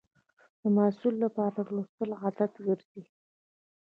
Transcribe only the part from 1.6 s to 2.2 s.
لوستل